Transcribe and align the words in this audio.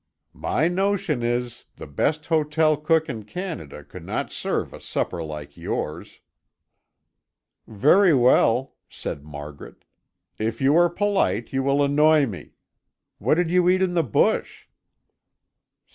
"My 0.33 0.67
notion 0.67 1.21
is, 1.21 1.65
the 1.75 1.85
best 1.85 2.25
hotel 2.25 2.75
cook 2.75 3.07
in 3.07 3.23
Canada 3.23 3.83
could 3.83 4.03
not 4.03 4.31
serve 4.31 4.73
a 4.73 4.81
supper 4.81 5.21
like 5.21 5.55
yours." 5.55 6.21
"Very 7.67 8.11
well," 8.11 8.75
said 8.89 9.23
Margaret 9.23 9.85
"If 10.39 10.59
you 10.59 10.75
are 10.75 10.89
polite, 10.89 11.53
you 11.53 11.61
will 11.61 11.83
annoy 11.83 12.25
me. 12.25 12.55
What 13.19 13.35
did 13.35 13.51
you 13.51 13.69
eat 13.69 13.83
in 13.83 13.93
the 13.93 14.01
bush?" 14.01 14.65